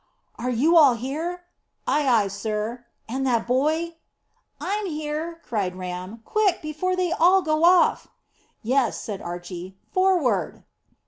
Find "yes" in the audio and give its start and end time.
8.63-8.99